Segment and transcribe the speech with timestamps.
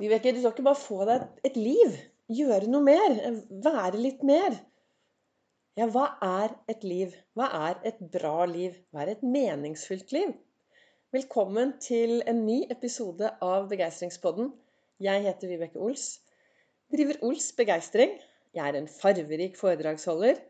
[0.00, 1.96] Vibeke, du skal ikke bare få deg et, liv.
[2.32, 3.16] Gjøre noe mer.
[3.66, 4.54] Være litt mer.
[5.76, 7.12] Ja, hva er et liv?
[7.36, 8.78] Hva er et bra liv?
[8.88, 10.32] Hva er et meningsfylt liv?
[11.12, 14.48] Velkommen til en ny episode av Begeistringspodden.
[15.04, 16.08] Jeg heter Vibeke Ols.
[16.88, 18.16] Driver Ols Begeistring.
[18.56, 20.40] Jeg er en farverik foredragsholder,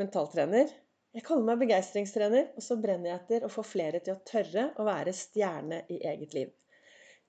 [0.00, 0.72] mentaltrener.
[1.12, 4.70] Jeg kaller meg begeistringstrener, og så brenner jeg etter å få flere til å tørre
[4.80, 6.54] å være stjerne i eget liv.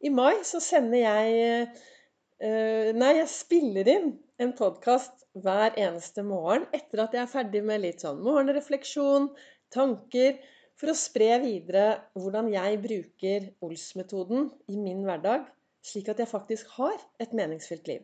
[0.06, 6.68] I mai så sender jeg uh, Nei, jeg spiller inn en podkast hver eneste morgen
[6.76, 9.32] etter at jeg er ferdig med litt sånn morgenrefleksjon,
[9.74, 10.38] tanker,
[10.76, 11.86] for å spre videre
[12.20, 15.48] hvordan jeg bruker Ols-metoden i min hverdag,
[15.86, 18.04] slik at jeg faktisk har et meningsfylt liv.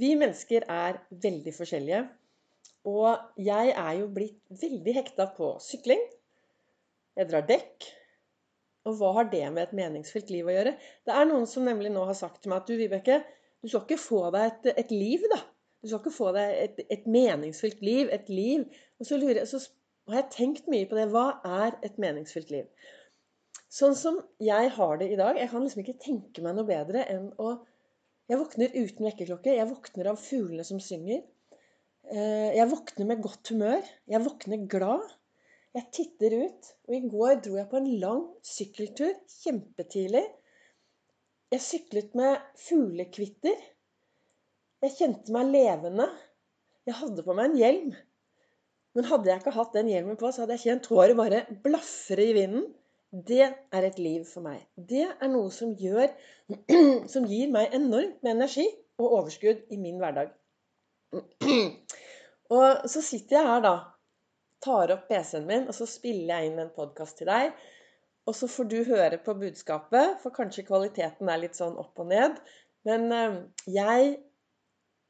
[0.00, 2.04] Vi mennesker er veldig forskjellige.
[2.88, 6.00] Og jeg er jo blitt veldig hekta på sykling.
[7.18, 7.88] Jeg drar dekk.
[8.88, 10.74] Og hva har det med et meningsfylt liv å gjøre?
[11.06, 13.18] Det er noen som nemlig nå har sagt til meg at du, Vibeke,
[13.60, 15.40] du skal ikke få deg et, et liv, da.
[15.80, 18.64] Du skal ikke få deg et, et meningsfylt liv, et liv.
[19.00, 19.60] Og så, lurer, så
[20.08, 21.06] har jeg tenkt mye på det.
[21.12, 22.68] Hva er et meningsfylt liv?
[23.70, 27.04] Sånn som jeg har det i dag Jeg kan liksom ikke tenke meg noe bedre
[27.06, 27.52] enn å
[28.30, 29.54] Jeg våkner uten vekkerklokke.
[29.56, 31.22] Jeg våkner av fuglene som synger.
[32.10, 33.88] Eh, jeg våkner med godt humør.
[34.10, 35.08] Jeg våkner glad.
[35.76, 40.24] Jeg titter ut, og i går dro jeg på en lang sykkeltur kjempetidlig.
[41.54, 43.60] Jeg syklet med fuglekvitter.
[44.82, 46.08] Jeg kjente meg levende.
[46.88, 47.92] Jeg hadde på meg en hjelm.
[48.98, 52.26] Men hadde jeg ikke hatt den hjelmen på, så hadde jeg kjent håret bare blafre
[52.26, 52.66] i vinden.
[53.10, 54.64] Det er et liv for meg.
[54.74, 56.10] Det er noe som gjør
[57.12, 58.66] Som gir meg enormt med energi
[58.98, 60.32] og overskudd i min hverdag.
[62.58, 63.74] Og så sitter jeg her, da,
[64.64, 67.52] tar opp PC-en min, og så spiller jeg inn en podkast til deg.
[68.28, 72.10] Og så får du høre på budskapet, for kanskje kvaliteten er litt sånn opp og
[72.12, 72.36] ned.
[72.88, 73.38] Men eh,
[73.70, 74.18] jeg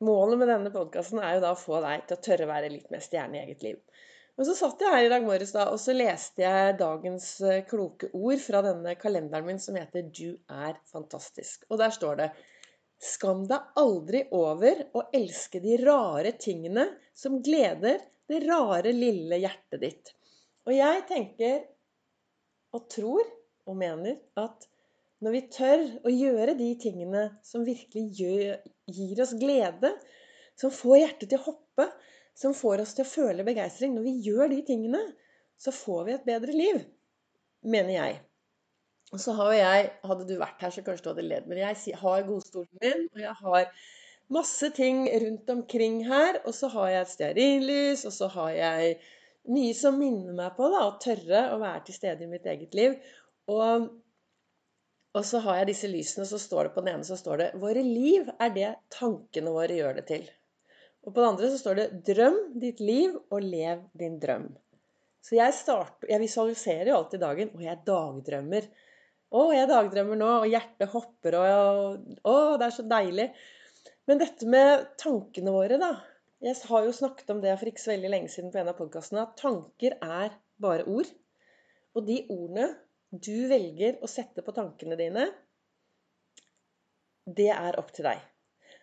[0.00, 2.70] Målet med denne podkasten er jo da å få deg til å tørre å være
[2.72, 4.06] litt mer stjerne i eget liv.
[4.40, 7.58] Men så satt jeg her i dag morges da, og så leste jeg dagens eh,
[7.68, 11.66] kloke ord fra denne kalenderen min som heter 'Du er fantastisk'.
[11.68, 12.30] Og der står det
[13.00, 18.00] Skam deg aldri over å elske de rare tingene som gleder
[18.30, 20.12] det rare, lille hjertet ditt.
[20.68, 21.62] Og jeg tenker
[22.76, 23.24] og tror
[23.68, 24.66] og mener at
[25.20, 29.92] når vi tør å gjøre de tingene som virkelig gjør, gir oss glede,
[30.56, 31.86] som får hjertet til å hoppe,
[32.36, 35.00] som får oss til å føle begeistring Når vi gjør de tingene,
[35.60, 36.80] så får vi et bedre liv.
[37.68, 38.20] Mener jeg.
[39.12, 41.48] Og så har jeg Hadde du vært her, så kanskje du hadde ledd.
[41.50, 43.66] Men jeg har godstolen min, og jeg har
[44.32, 46.40] masse ting rundt omkring her.
[46.44, 48.94] Og så har jeg et stearinlys, og så har jeg
[49.50, 52.76] mye som minner meg på da, å tørre å være til stede i mitt eget
[52.76, 52.96] liv.
[53.50, 53.88] Og,
[55.16, 57.42] og så har jeg disse lysene, og så står det på den ene så står
[57.42, 60.28] det 'Våre liv er det tankene våre gjør det til'.
[61.00, 64.52] Og på den andre så står det 'Drøm ditt liv og lev din drøm'.
[65.20, 68.68] Så jeg, start, jeg visualiserer jo alltid dagen, og jeg dagdrømmer.
[69.30, 73.26] Å, jeg dagdrømmer nå, og hjertet hopper, og, Å, det er så deilig.
[74.10, 75.92] Men dette med tankene våre, da.
[76.42, 78.74] Jeg har jo snakket om det for ikke så veldig lenge siden på en av
[78.74, 81.06] podkastene, at tanker er bare ord.
[81.94, 82.72] Og de ordene
[83.14, 85.28] du velger å sette på tankene dine,
[87.38, 88.26] det er opp til deg.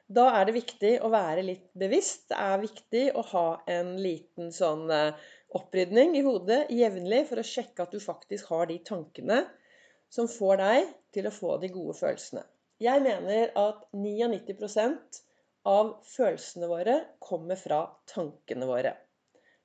[0.08, 2.30] Da er det viktig å være litt bevisst.
[2.32, 7.50] Det er viktig å ha en liten sånn eh, opprydning i hodet jevnlig for å
[7.52, 9.44] sjekke at du faktisk har de tankene
[10.08, 12.48] som får deg til å få de gode følelsene.
[12.84, 15.22] Jeg mener at 99%
[15.68, 17.80] av følelsene våre kommer fra
[18.10, 18.94] tankene våre.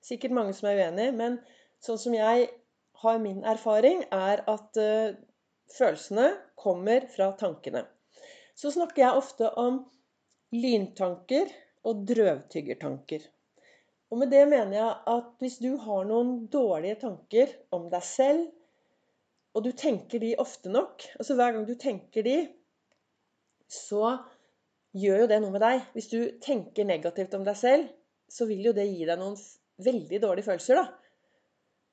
[0.02, 1.36] Sikkert mange som er uenig, men
[1.84, 2.48] sånn som jeg
[3.02, 5.12] har min erfaring, er at uh,
[5.76, 7.84] følelsene kommer fra tankene.
[8.56, 9.82] Så snakker jeg ofte om
[10.54, 11.52] lyntanker
[11.88, 13.28] og drøvtyggertanker.
[14.12, 18.50] Og med det mener jeg at hvis du har noen dårlige tanker om deg selv,
[19.52, 22.36] og du tenker de ofte nok Altså hver gang du tenker de,
[23.72, 24.16] så
[24.96, 25.88] gjør jo det noe med deg.
[25.96, 27.88] Hvis du tenker negativt om deg selv,
[28.28, 29.36] så vil jo det gi deg noen
[29.82, 30.86] veldig dårlige følelser, da.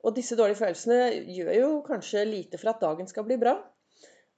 [0.07, 0.99] Og disse dårlige følelsene
[1.35, 3.57] gjør jo kanskje lite for at dagen skal bli bra.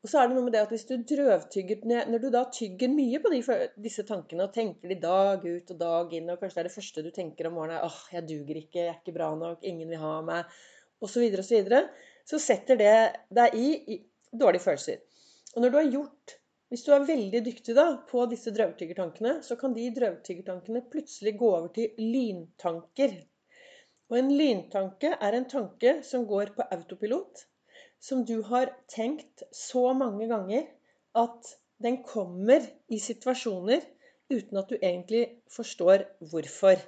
[0.02, 2.90] Og så er det noe med det at hvis du drøvtygger Når du da tygger
[2.90, 3.42] mye på de,
[3.78, 6.78] disse tankene og tenker de dag ut og dag inn, og kanskje det er det
[6.78, 9.62] første du tenker om morgenen er åh, jeg duger ikke, jeg er ikke bra nok,
[9.62, 10.58] ingen vil ha meg,
[11.06, 11.84] osv., og så,
[12.34, 12.96] så setter det
[13.30, 14.00] deg i, i
[14.42, 15.06] dårlige følelser.
[15.54, 16.36] Og når du har gjort
[16.72, 21.50] hvis du er veldig dyktig da, på disse drøvtyggertankene, så kan de drøvtyggertankene plutselig gå
[21.52, 23.18] over til lyntanker.
[24.12, 27.46] Og en lyntanke er en tanke som går på autopilot,
[28.02, 30.70] som du har tenkt så mange ganger
[31.20, 33.84] at den kommer i situasjoner
[34.32, 36.80] uten at du egentlig forstår hvorfor.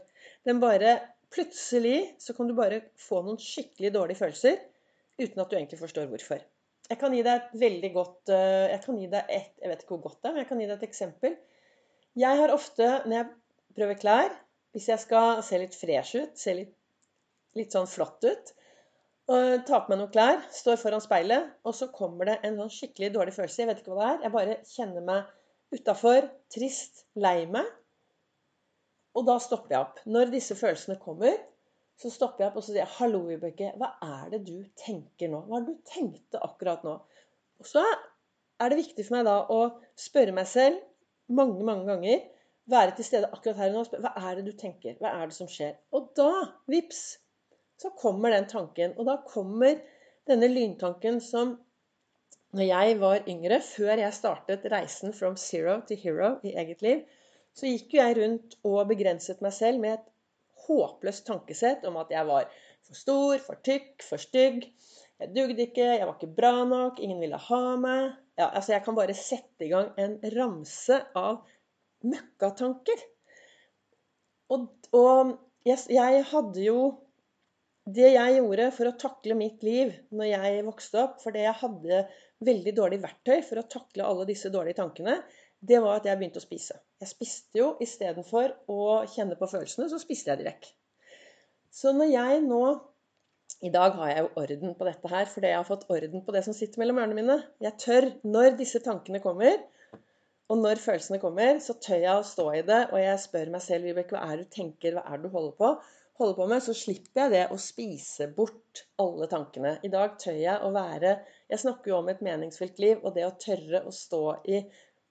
[0.47, 0.95] Den bare
[1.33, 4.59] Plutselig så kan du bare få noen skikkelig dårlige følelser
[5.17, 6.43] uten at du egentlig forstår hvorfor.
[6.91, 9.83] Jeg kan gi deg et veldig godt eh, Jeg kan gi deg et, jeg vet
[9.83, 11.37] ikke hvor godt det er, men jeg kan gi deg et eksempel.
[12.19, 13.29] Jeg har ofte, når jeg
[13.77, 14.33] prøver klær,
[14.73, 16.73] hvis jeg skal se litt fresh ut, se litt,
[17.57, 18.51] litt sånn flott ut,
[19.31, 22.73] og tar på meg noen klær, står foran speilet, og så kommer det en sånn
[22.73, 23.61] skikkelig dårlig følelse.
[23.61, 24.19] Jeg vet ikke hva det er.
[24.25, 27.69] Jeg bare kjenner meg utafor, trist, lei meg.
[29.15, 30.01] Og da stopper jeg opp.
[30.09, 31.37] Når disse følelsene kommer,
[31.99, 33.71] så stopper jeg opp og så sier jeg, 'Hallo, Vibeke.
[33.79, 35.43] Hva er det du tenker nå?
[35.47, 36.99] Hva er det du tenkte akkurat nå?'
[37.61, 37.83] Og så
[38.59, 39.59] er det viktig for meg da å
[39.99, 40.81] spørre meg selv
[41.29, 42.23] mange, mange ganger.
[42.73, 43.83] Være til stede akkurat her og nå.
[43.87, 44.95] Spørre, hva er det du tenker?
[44.99, 45.75] Hva er det som skjer?
[45.95, 46.31] Og da,
[46.71, 47.03] vips,
[47.79, 48.95] så kommer den tanken.
[48.97, 49.79] Og da kommer
[50.29, 51.57] denne lyntanken som
[52.53, 56.99] når jeg var yngre, før jeg startet reisen from zero to hero i eget liv,
[57.57, 60.11] så gikk jo jeg rundt og begrenset meg selv med et
[60.67, 62.49] håpløst tankesett om at jeg var
[62.83, 64.65] for stor, for tykk, for stygg.
[65.21, 68.13] Jeg dugde ikke, jeg var ikke bra nok, ingen ville ha meg.
[68.39, 71.43] Ja, altså Jeg kan bare sette i gang en ramse av
[72.03, 73.05] møkkatanker.
[74.53, 74.67] Og,
[74.97, 75.35] og
[75.67, 76.79] yes, jeg hadde jo
[77.93, 82.03] det jeg gjorde for å takle mitt liv når jeg vokste opp, fordi jeg hadde
[82.43, 85.17] veldig dårlig verktøy for å takle alle disse dårlige tankene,
[85.63, 86.77] det var at jeg begynte å spise.
[87.01, 88.79] Jeg spiste jo istedenfor å
[89.13, 90.67] kjenne på følelsene, så spiste jeg de vekk.
[91.73, 92.63] Så når jeg nå
[93.63, 96.33] I dag har jeg jo orden på dette her, fordi jeg har fått orden på
[96.35, 97.35] det som sitter mellom ørene mine.
[97.63, 99.61] Jeg tør, når disse tankene kommer,
[100.51, 103.63] og når følelsene kommer, så tør jeg å stå i det, og jeg spør meg
[103.63, 105.69] selv, Vibeke, hva er det du tenker, hva er det du holder på?
[106.19, 109.77] holder på med, så slipper jeg det å spise bort alle tankene.
[109.85, 111.15] I dag tør jeg å være
[111.49, 114.61] Jeg snakker jo om et meningsfylt liv, og det å tørre å stå i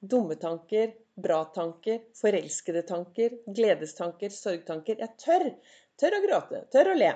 [0.02, 4.99] dumme tanker, bra tanker, forelskede tanker, gledestanker, sorgtanker.
[5.02, 5.46] Jeg tør.
[6.00, 6.64] Tør å gråte.
[6.72, 7.12] Tør å le.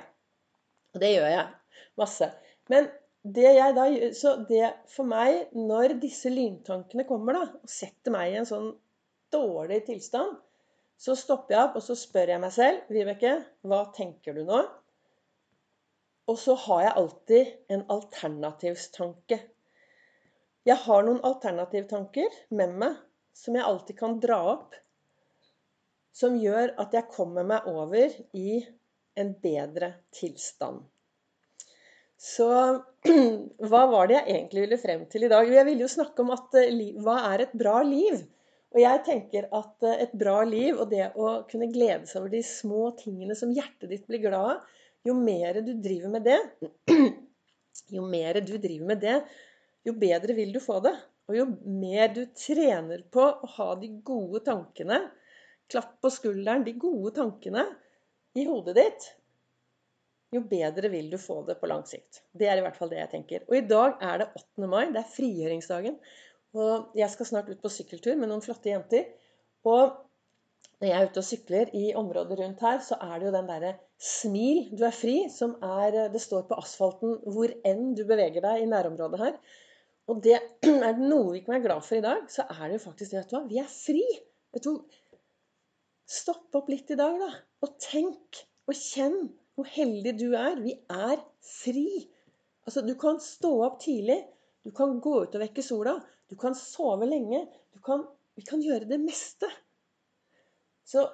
[0.95, 1.83] Og det gjør jeg.
[2.01, 2.31] Masse.
[2.73, 2.89] Men
[3.37, 8.15] det jeg da gjør Så det for meg, når disse lyntankene kommer, da, og setter
[8.15, 8.69] meg i en sånn
[9.35, 10.37] dårlig tilstand,
[10.97, 13.33] så stopper jeg opp og så spør jeg meg selv Vibeke,
[13.67, 14.63] hva tenker du nå?
[16.31, 19.39] Og så har jeg alltid en alternativstanke.
[20.67, 22.99] Jeg har noen alternativtanker med meg
[23.37, 24.75] som jeg alltid kan dra opp.
[26.17, 28.59] Som gjør at jeg kommer meg over i
[29.21, 30.81] en bedre tilstand.
[32.17, 32.49] Så
[33.69, 35.49] hva var det jeg egentlig ville frem til i dag?
[35.53, 36.73] Jeg ville jo snakke om at eh,
[37.05, 38.25] hva er et bra liv?
[38.75, 42.33] Og jeg tenker at eh, et bra liv og det å kunne glede seg over
[42.33, 46.41] de små tingene som hjertet ditt blir glad av, jo mer du driver med det,
[47.95, 49.21] jo mer du driver med det,
[49.87, 50.95] jo bedre vil du få det.
[51.27, 55.01] Og jo mer du trener på å ha de gode tankene,
[55.71, 57.65] klapp på skulderen, de gode tankene
[58.39, 59.09] i hodet ditt,
[60.35, 62.23] jo bedre vil du få det på lang sikt.
[62.35, 63.45] Det er i hvert fall det jeg tenker.
[63.49, 64.71] Og i dag er det 8.
[64.71, 64.85] mai.
[64.95, 65.99] Det er frigjøringsdagen.
[66.57, 69.07] Og jeg skal snart ut på sykkeltur med noen flotte jenter.
[69.67, 69.95] Og
[70.81, 73.47] når jeg er ute og sykler i området rundt her, så er det jo den
[73.49, 78.45] derre 'smil, du er fri', som er Det står på asfalten hvor enn du beveger
[78.45, 79.39] deg i nærområdet her.
[80.11, 80.37] Og det
[80.89, 83.23] er noe vi kan være glad for i dag, så er det jo faktisk det,
[83.23, 84.05] vet du hva, vi er fri.
[84.55, 84.77] Vet du,
[86.07, 87.33] Stopp opp litt i dag, da.
[87.67, 89.17] Og tenk og kjenn
[89.57, 90.61] hvor heldig du er.
[90.63, 91.89] Vi er fri.
[92.67, 94.21] Altså, du kan stå opp tidlig.
[94.63, 95.97] Du kan gå ut og vekke sola.
[96.31, 97.43] Du kan sove lenge.
[97.87, 98.05] Kan,
[98.39, 99.51] vi kan gjøre det meste.
[100.87, 101.09] Så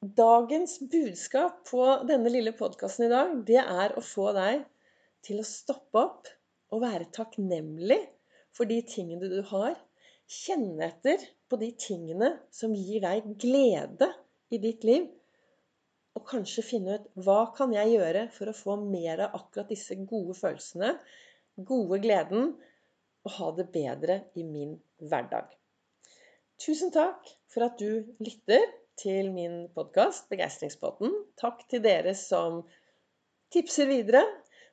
[0.00, 4.64] dagens budskap på denne lille podkasten i dag, det er å få deg
[5.24, 6.32] til å stoppe opp
[6.72, 8.00] og være takknemlig
[8.56, 9.76] for de tingene du har.
[10.30, 14.10] Kjenne etter på de tingene som gir deg glede
[14.54, 15.08] i ditt liv.
[16.18, 19.96] Og kanskje finne ut hva kan jeg gjøre for å få mer av akkurat disse
[20.10, 20.96] gode følelsene,
[21.56, 22.54] gode gleden,
[23.26, 25.50] og ha det bedre i min hverdag.
[26.60, 28.64] Tusen takk for at du lytter
[29.00, 31.12] til min podkast Begeistringspodden.
[31.40, 32.62] Takk til dere som
[33.52, 34.22] tipser videre.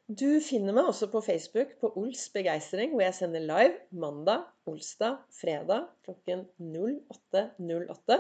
[0.08, 5.18] Du finner meg også på Facebook på Ols begeistring, hvor jeg sender live mandag, olsdag,
[5.36, 8.16] fredag klokken 08.08.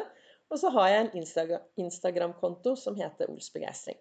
[0.51, 3.96] Og så har jeg en Instagram-konto som heter Ols begeistring.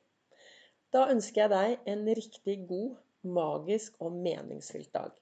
[0.90, 5.14] Da ønsker jeg deg en riktig god, magisk og meningsfylt dag.